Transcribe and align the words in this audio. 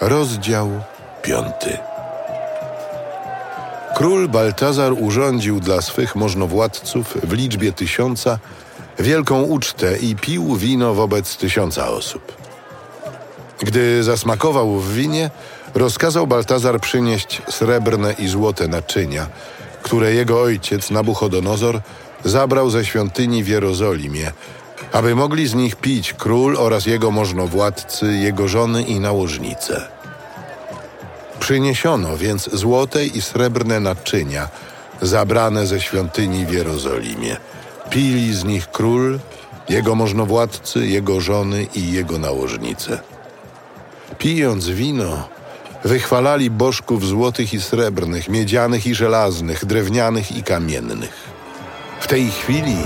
Rozdział 0.00 0.70
piąty. 1.22 1.78
Król 3.96 4.28
Baltazar 4.28 4.92
urządził 4.92 5.60
dla 5.60 5.82
swych 5.82 6.16
możnowładców 6.16 7.16
w 7.22 7.32
liczbie 7.32 7.72
tysiąca 7.72 8.38
wielką 8.98 9.42
ucztę 9.42 9.98
i 9.98 10.16
pił 10.16 10.56
wino 10.56 10.94
wobec 10.94 11.36
tysiąca 11.36 11.88
osób. 11.88 12.32
Gdy 13.58 14.04
zasmakował 14.04 14.78
w 14.78 14.94
winie, 14.94 15.30
rozkazał 15.74 16.26
Baltazar 16.26 16.80
przynieść 16.80 17.42
srebrne 17.48 18.12
i 18.12 18.28
złote 18.28 18.68
naczynia, 18.68 19.26
które 19.82 20.14
jego 20.14 20.42
ojciec 20.42 20.90
Nabuchodonozor 20.90 21.80
zabrał 22.24 22.70
ze 22.70 22.84
świątyni 22.84 23.44
w 23.44 23.48
Jerozolimie, 23.48 24.32
aby 24.92 25.14
mogli 25.14 25.48
z 25.48 25.54
nich 25.54 25.76
pić 25.76 26.12
król 26.12 26.56
oraz 26.56 26.86
jego 26.86 27.10
możnowładcy, 27.10 28.06
jego 28.06 28.48
żony 28.48 28.82
i 28.82 29.00
nałożnice. 29.00 29.88
Przyniesiono 31.40 32.16
więc 32.16 32.50
złote 32.52 33.06
i 33.06 33.22
srebrne 33.22 33.80
naczynia, 33.80 34.48
zabrane 35.02 35.66
ze 35.66 35.80
świątyni 35.80 36.46
w 36.46 36.52
Jerozolimie. 36.52 37.36
Pili 37.90 38.34
z 38.34 38.44
nich 38.44 38.70
król, 38.70 39.18
jego 39.68 39.94
możnowładcy, 39.94 40.86
jego 40.86 41.20
żony 41.20 41.66
i 41.74 41.92
jego 41.92 42.18
nałożnice. 42.18 43.00
Pijąc 44.18 44.68
wino, 44.68 45.28
wychwalali 45.84 46.50
bożków 46.50 47.06
złotych 47.06 47.54
i 47.54 47.60
srebrnych, 47.60 48.28
miedzianych 48.28 48.86
i 48.86 48.94
żelaznych, 48.94 49.64
drewnianych 49.64 50.36
i 50.36 50.42
kamiennych. 50.42 51.30
W 52.00 52.06
tej 52.06 52.30
chwili 52.30 52.76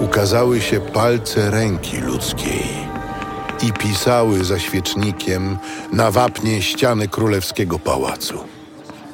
ukazały 0.00 0.60
się 0.60 0.80
palce 0.80 1.50
ręki 1.50 1.96
ludzkiej 1.96 2.66
i 3.62 3.72
pisały 3.72 4.44
za 4.44 4.58
świecznikiem 4.58 5.58
na 5.92 6.10
wapnie 6.10 6.62
ściany 6.62 7.08
królewskiego 7.08 7.78
pałacu. 7.78 8.38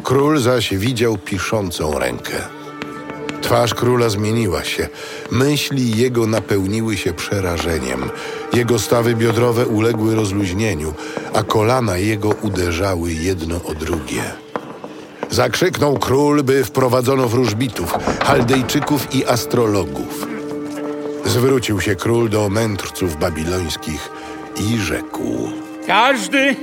Król 0.02 0.38
zaś 0.38 0.74
widział 0.74 1.18
piszącą 1.18 1.98
rękę. 1.98 2.32
Twarz 3.42 3.74
króla 3.74 4.08
zmieniła 4.08 4.64
się, 4.64 4.88
myśli 5.30 5.96
jego 5.96 6.26
napełniły 6.26 6.96
się 6.96 7.12
przerażeniem, 7.12 8.10
jego 8.52 8.78
stawy 8.78 9.14
biodrowe 9.14 9.66
uległy 9.66 10.14
rozluźnieniu, 10.14 10.94
a 11.34 11.42
kolana 11.42 11.96
jego 11.96 12.28
uderzały 12.28 13.12
jedno 13.12 13.60
o 13.64 13.74
drugie. 13.74 14.22
Zakrzyknął 15.30 15.98
król, 15.98 16.42
by 16.42 16.64
wprowadzono 16.64 17.28
wróżbitów, 17.28 17.94
chaldejczyków 18.24 19.14
i 19.14 19.26
astrologów. 19.26 20.31
Zwrócił 21.32 21.80
się 21.80 21.96
król 21.96 22.28
do 22.28 22.48
mędrców 22.48 23.16
babilońskich 23.16 24.10
i 24.60 24.78
rzekł: 24.78 25.50
Każdy, 25.86 26.56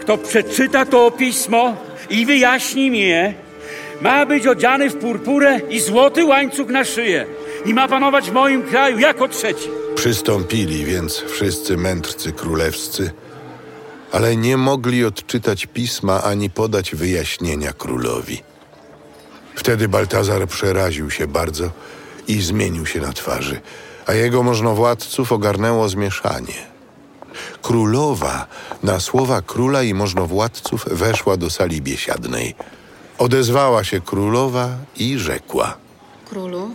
kto 0.00 0.18
przeczyta 0.18 0.86
to 0.86 1.10
pismo 1.10 1.76
i 2.10 2.26
wyjaśni 2.26 2.90
mi 2.90 3.00
je, 3.00 3.34
ma 4.00 4.26
być 4.26 4.46
odziany 4.46 4.90
w 4.90 4.96
purpurę 4.96 5.60
i 5.70 5.80
złoty 5.80 6.24
łańcuch 6.24 6.68
na 6.68 6.84
szyję 6.84 7.26
i 7.64 7.74
ma 7.74 7.88
panować 7.88 8.30
w 8.30 8.32
moim 8.32 8.62
kraju 8.62 8.98
jako 8.98 9.28
trzeci. 9.28 9.68
Przystąpili 9.94 10.84
więc 10.84 11.16
wszyscy 11.18 11.76
mędrcy 11.76 12.32
królewscy, 12.32 13.10
ale 14.12 14.36
nie 14.36 14.56
mogli 14.56 15.04
odczytać 15.04 15.66
pisma 15.66 16.22
ani 16.22 16.50
podać 16.50 16.94
wyjaśnienia 16.94 17.72
królowi. 17.72 18.42
Wtedy 19.54 19.88
Baltazar 19.88 20.48
przeraził 20.48 21.10
się 21.10 21.26
bardzo 21.26 21.70
i 22.28 22.42
zmienił 22.42 22.86
się 22.86 23.00
na 23.00 23.12
twarzy, 23.12 23.60
a 24.06 24.14
jego 24.14 24.42
możnowładców 24.42 25.32
ogarnęło 25.32 25.88
zmieszanie. 25.88 26.66
Królowa 27.62 28.46
na 28.82 29.00
słowa 29.00 29.42
króla 29.42 29.82
i 29.82 29.94
możnowładców 29.94 30.84
weszła 30.90 31.36
do 31.36 31.50
sali 31.50 31.82
biesiadnej. 31.82 32.54
Odezwała 33.18 33.84
się 33.84 34.00
królowa 34.00 34.68
i 34.96 35.18
rzekła: 35.18 35.76
Królu, 36.24 36.70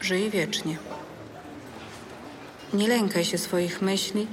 żyj 0.00 0.30
wiecznie. 0.30 0.76
Nie 2.72 2.88
lękaj 2.88 3.24
się 3.24 3.38
swoich 3.38 3.82
myśli 3.82 4.26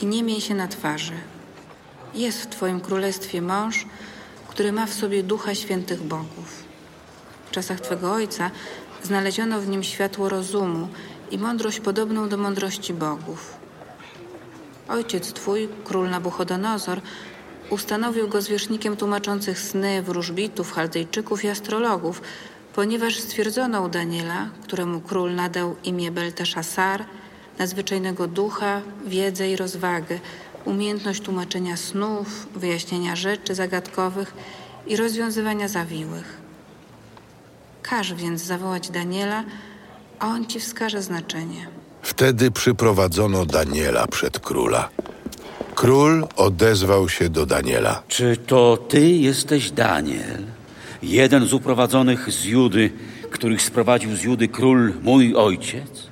i 0.00 0.06
nie 0.06 0.22
miej 0.22 0.40
się 0.40 0.54
na 0.54 0.68
twarzy. 0.68 1.12
Jest 2.14 2.42
w 2.42 2.46
Twoim 2.46 2.80
królestwie 2.80 3.42
mąż, 3.42 3.86
który 4.48 4.72
ma 4.72 4.86
w 4.86 4.94
sobie 4.94 5.22
ducha 5.22 5.54
świętych 5.54 6.02
bogów. 6.02 6.64
W 7.46 7.50
czasach 7.50 7.80
Twego 7.80 8.12
ojca 8.12 8.50
znaleziono 9.02 9.60
w 9.60 9.68
nim 9.68 9.82
światło 9.82 10.28
rozumu 10.28 10.88
i 11.30 11.38
mądrość 11.38 11.80
podobną 11.80 12.28
do 12.28 12.36
mądrości 12.36 12.94
bogów. 12.94 13.54
Ojciec 14.88 15.32
Twój, 15.32 15.68
król 15.84 16.10
Nabuchodonozor, 16.10 17.00
ustanowił 17.70 18.28
go 18.28 18.42
zwierzchnikiem 18.42 18.96
tłumaczących 18.96 19.60
sny 19.60 20.02
wróżbitów, 20.02 20.72
chaldejczyków 20.72 21.44
i 21.44 21.48
astrologów, 21.48 22.22
ponieważ 22.74 23.18
stwierdzono 23.18 23.82
u 23.82 23.88
Daniela, 23.88 24.48
któremu 24.62 25.00
król 25.00 25.34
nadał 25.34 25.76
imię 25.84 26.10
Belteszasar, 26.10 27.04
nadzwyczajnego 27.58 28.26
ducha, 28.26 28.82
wiedzę 29.06 29.50
i 29.50 29.56
rozwagę, 29.56 30.18
umiejętność 30.64 31.22
tłumaczenia 31.22 31.76
snów, 31.76 32.46
wyjaśnienia 32.54 33.16
rzeczy 33.16 33.54
zagadkowych 33.54 34.34
i 34.86 34.96
rozwiązywania 34.96 35.68
zawiłych. 35.68 36.36
Każ 37.82 38.14
więc 38.14 38.42
zawołać 38.42 38.90
Daniela, 38.90 39.44
a 40.18 40.26
on 40.26 40.46
ci 40.46 40.60
wskaże 40.60 41.02
znaczenie. 41.02 41.66
Wtedy 42.02 42.50
przyprowadzono 42.50 43.46
Daniela 43.46 44.06
przed 44.06 44.38
króla. 44.38 44.88
Król 45.74 46.26
odezwał 46.36 47.08
się 47.08 47.28
do 47.28 47.46
Daniela. 47.46 48.02
Czy 48.08 48.36
to 48.36 48.76
ty 48.88 49.10
jesteś 49.10 49.70
Daniel, 49.70 50.42
jeden 51.02 51.46
z 51.46 51.52
uprowadzonych 51.52 52.32
z 52.32 52.44
Judy, 52.44 52.90
których 53.30 53.62
sprowadził 53.62 54.16
z 54.16 54.22
Judy 54.22 54.48
król 54.48 54.92
mój 55.02 55.34
ojciec? 55.34 56.06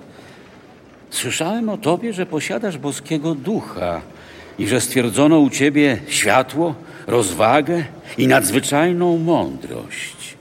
Słyszałem 1.11 1.69
o 1.69 1.79
tobie, 1.79 2.13
że 2.13 2.27
posiadasz 2.27 2.79
boskiego 2.79 3.35
ducha 3.35 4.01
i 4.59 4.69
że 4.69 4.81
stwierdzono 4.81 5.39
u 5.39 5.51
ciebie 5.51 6.01
światło, 6.09 6.75
rozwagę 7.07 7.85
i 8.19 8.27
nadzwyczajną 8.27 9.19
mądrość. 9.19 10.37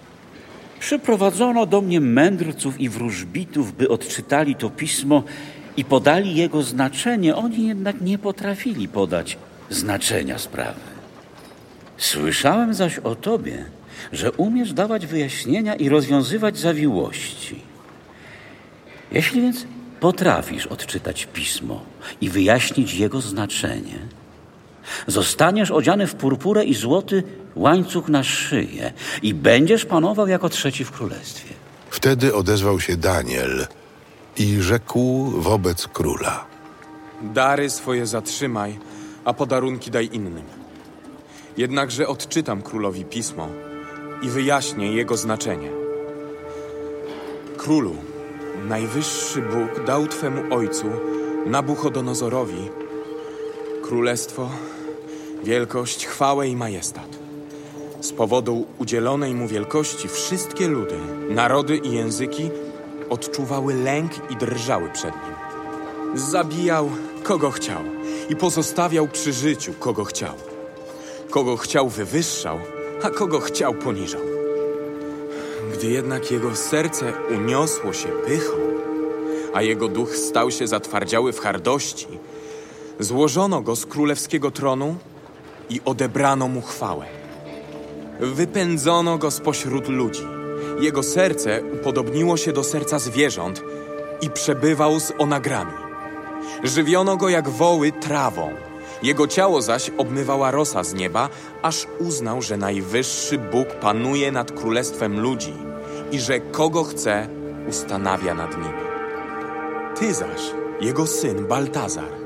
Przyprowadzono 0.83 1.65
do 1.65 1.81
mnie 1.81 1.99
mędrców 1.99 2.79
i 2.79 2.89
wróżbitów, 2.89 3.77
by 3.77 3.89
odczytali 3.89 4.55
to 4.55 4.69
pismo 4.69 5.23
i 5.77 5.85
podali 5.85 6.35
jego 6.35 6.63
znaczenie. 6.63 7.35
Oni 7.35 7.67
jednak 7.67 8.01
nie 8.01 8.17
potrafili 8.17 8.87
podać 8.87 9.37
znaczenia 9.69 10.37
sprawy. 10.37 10.79
Słyszałem 11.97 12.73
zaś 12.73 12.99
o 12.99 13.15
tobie, 13.15 13.65
że 14.11 14.31
umiesz 14.31 14.73
dawać 14.73 15.07
wyjaśnienia 15.07 15.75
i 15.75 15.89
rozwiązywać 15.89 16.57
zawiłości. 16.57 17.59
Jeśli 19.11 19.41
więc 19.41 19.65
potrafisz 19.99 20.67
odczytać 20.67 21.27
pismo 21.33 21.81
i 22.21 22.29
wyjaśnić 22.29 22.93
jego 22.93 23.21
znaczenie, 23.21 23.99
zostaniesz 25.07 25.71
odziany 25.71 26.07
w 26.07 26.15
purpurę 26.15 26.63
i 26.63 26.73
złoty 26.73 27.23
łańcuch 27.55 28.09
na 28.09 28.23
szyję 28.23 28.93
i 29.21 29.33
będziesz 29.33 29.85
panował 29.85 30.27
jako 30.27 30.49
trzeci 30.49 30.85
w 30.85 30.91
królestwie. 30.91 31.53
Wtedy 31.89 32.35
odezwał 32.35 32.79
się 32.79 32.97
Daniel 32.97 33.67
i 34.37 34.61
rzekł 34.61 35.31
wobec 35.37 35.87
króla. 35.87 36.45
Dary 37.21 37.69
swoje 37.69 38.07
zatrzymaj, 38.07 38.79
a 39.25 39.33
podarunki 39.33 39.91
daj 39.91 40.09
innym. 40.13 40.43
Jednakże 41.57 42.07
odczytam 42.07 42.61
królowi 42.61 43.05
pismo 43.05 43.47
i 44.21 44.29
wyjaśnię 44.29 44.91
jego 44.91 45.17
znaczenie. 45.17 45.69
Królu, 47.57 47.95
najwyższy 48.67 49.41
Bóg 49.41 49.85
dał 49.85 50.07
twemu 50.07 50.55
ojcu, 50.55 50.85
Nabuchodonozorowi, 51.45 52.69
królestwo, 53.81 54.49
wielkość, 55.43 56.05
chwałę 56.05 56.47
i 56.47 56.55
majestat. 56.55 57.07
Z 58.01 58.11
powodu 58.11 58.65
udzielonej 58.79 59.33
mu 59.35 59.47
wielkości 59.47 60.07
wszystkie 60.07 60.67
ludy, 60.67 60.95
narody 61.29 61.77
i 61.77 61.91
języki 61.91 62.49
odczuwały 63.09 63.73
lęk 63.73 64.11
i 64.31 64.35
drżały 64.35 64.89
przed 64.89 65.13
nim. 65.13 65.35
Zabijał 66.19 66.89
kogo 67.23 67.51
chciał 67.51 67.81
i 68.29 68.35
pozostawiał 68.35 69.07
przy 69.07 69.33
życiu 69.33 69.73
kogo 69.79 70.03
chciał. 70.03 70.33
Kogo 71.29 71.57
chciał 71.57 71.89
wywyższał, 71.89 72.59
a 73.03 73.09
kogo 73.09 73.39
chciał 73.39 73.73
poniżał. 73.73 74.21
Gdy 75.73 75.87
jednak 75.87 76.31
jego 76.31 76.55
serce 76.55 77.13
uniosło 77.37 77.93
się 77.93 78.07
pychą, 78.07 78.53
a 79.53 79.61
jego 79.61 79.87
duch 79.87 80.15
stał 80.15 80.51
się 80.51 80.67
zatwardziały 80.67 81.33
w 81.33 81.39
hardości, 81.39 82.07
złożono 82.99 83.61
go 83.61 83.75
z 83.75 83.85
królewskiego 83.85 84.51
tronu 84.51 84.95
i 85.69 85.81
odebrano 85.85 86.47
mu 86.47 86.61
chwałę. 86.61 87.05
Wypędzono 88.19 89.17
go 89.17 89.31
spośród 89.31 89.87
ludzi. 89.87 90.27
Jego 90.79 91.03
serce 91.03 91.61
upodobniło 91.73 92.37
się 92.37 92.53
do 92.53 92.63
serca 92.63 92.99
zwierząt 92.99 93.61
i 94.21 94.29
przebywał 94.29 94.99
z 94.99 95.13
onagrami. 95.17 95.73
Żywiono 96.63 97.17
go 97.17 97.29
jak 97.29 97.49
woły 97.49 97.91
trawą 97.91 98.49
Jego 99.03 99.27
ciało 99.27 99.61
zaś 99.61 99.91
obmywała 99.97 100.51
rosa 100.51 100.83
z 100.83 100.93
nieba, 100.93 101.29
aż 101.61 101.87
uznał, 101.99 102.41
że 102.41 102.57
najwyższy 102.57 103.37
Bóg 103.37 103.67
panuje 103.67 104.31
nad 104.31 104.51
królestwem 104.51 105.19
ludzi 105.19 105.53
i 106.11 106.19
że 106.19 106.39
kogo 106.39 106.83
chce, 106.83 107.27
ustanawia 107.69 108.33
nad 108.33 108.57
nimi. 108.57 108.83
Ty 109.99 110.13
zaś, 110.13 110.41
jego 110.81 111.07
syn 111.07 111.47
Baltazar, 111.47 112.22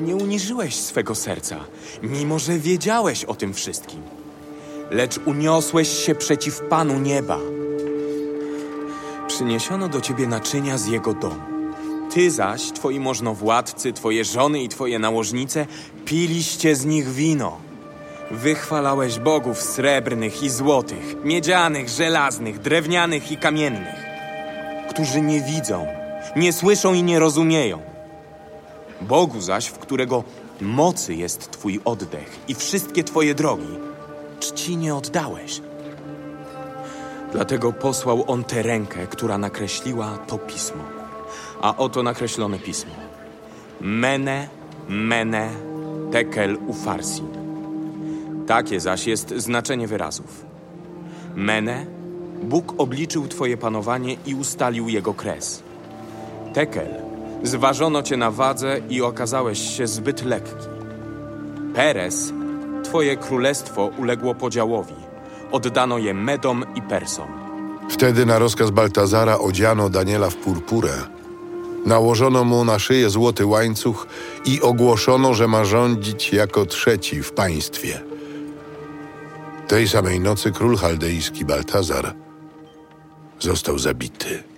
nie 0.00 0.16
uniżyłeś 0.16 0.76
swego 0.76 1.14
serca, 1.14 1.56
mimo 2.02 2.38
że 2.38 2.58
wiedziałeś 2.58 3.24
o 3.24 3.34
tym 3.34 3.54
wszystkim, 3.54 4.02
lecz 4.90 5.18
uniosłeś 5.26 5.88
się 5.88 6.14
przeciw 6.14 6.60
Panu 6.60 6.98
nieba. 6.98 7.38
Przyniesiono 9.28 9.88
do 9.88 10.00
ciebie 10.00 10.26
naczynia 10.26 10.78
z 10.78 10.86
jego 10.86 11.14
domu. 11.14 11.40
Ty 12.14 12.30
zaś, 12.30 12.72
twoi 12.72 13.00
możnowładcy, 13.00 13.92
twoje 13.92 14.24
żony 14.24 14.62
i 14.62 14.68
twoje 14.68 14.98
nałożnice 14.98 15.66
piliście 16.04 16.76
z 16.76 16.84
nich 16.84 17.08
wino. 17.08 17.56
Wychwalałeś 18.30 19.18
bogów 19.18 19.62
srebrnych 19.62 20.42
i 20.42 20.50
złotych, 20.50 21.24
miedzianych, 21.24 21.88
żelaznych, 21.88 22.58
drewnianych 22.58 23.32
i 23.32 23.36
kamiennych, 23.36 23.94
którzy 24.90 25.20
nie 25.20 25.40
widzą, 25.40 25.86
nie 26.36 26.52
słyszą 26.52 26.94
i 26.94 27.02
nie 27.02 27.18
rozumieją. 27.18 27.91
Bogu 29.02 29.40
zaś, 29.40 29.66
w 29.66 29.78
którego 29.78 30.24
mocy 30.60 31.14
jest 31.14 31.50
twój 31.50 31.80
oddech 31.84 32.38
i 32.48 32.54
wszystkie 32.54 33.04
twoje 33.04 33.34
drogi, 33.34 33.78
czci 34.40 34.76
nie 34.76 34.94
oddałeś. 34.94 35.60
Dlatego 37.32 37.72
posłał 37.72 38.24
on 38.26 38.44
tę 38.44 38.62
rękę, 38.62 39.06
która 39.06 39.38
nakreśliła 39.38 40.18
to 40.26 40.38
pismo. 40.38 40.82
A 41.62 41.76
oto 41.76 42.02
nakreślone 42.02 42.58
pismo. 42.58 42.92
Mene, 43.80 44.48
mene, 44.88 45.50
tekel 46.12 46.58
ufarsin. 46.66 47.28
Takie 48.46 48.80
zaś 48.80 49.06
jest 49.06 49.34
znaczenie 49.36 49.88
wyrazów. 49.88 50.44
Mene, 51.34 51.86
Bóg 52.42 52.74
obliczył 52.78 53.28
twoje 53.28 53.56
panowanie 53.56 54.16
i 54.26 54.34
ustalił 54.34 54.88
jego 54.88 55.14
kres. 55.14 55.62
Tekel, 56.54 57.02
zważono 57.42 58.02
cię 58.02 58.16
na 58.16 58.30
wadze 58.30 58.80
i 58.90 59.02
okazałeś 59.02 59.76
się 59.76 59.86
zbyt 59.86 60.24
lekki. 60.24 60.66
Peres, 61.74 62.32
twoje 62.84 63.16
królestwo 63.16 63.90
uległo 63.98 64.34
podziałowi. 64.34 64.94
Oddano 65.52 65.98
je 65.98 66.14
Medom 66.14 66.64
i 66.74 66.82
Persom. 66.82 67.28
Wtedy 67.90 68.26
na 68.26 68.38
rozkaz 68.38 68.70
Baltazara 68.70 69.38
odziano 69.38 69.88
Daniela 69.88 70.30
w 70.30 70.36
purpurę. 70.36 70.92
Nałożono 71.86 72.44
mu 72.44 72.64
na 72.64 72.78
szyję 72.78 73.10
złoty 73.10 73.46
łańcuch 73.46 74.06
i 74.44 74.60
ogłoszono, 74.60 75.34
że 75.34 75.48
ma 75.48 75.64
rządzić 75.64 76.32
jako 76.32 76.66
trzeci 76.66 77.22
w 77.22 77.32
państwie. 77.32 78.00
Tej 79.68 79.88
samej 79.88 80.20
nocy 80.20 80.52
król 80.52 80.76
chaldejski 80.76 81.44
Baltazar 81.44 82.14
został 83.40 83.78
zabity. 83.78 84.51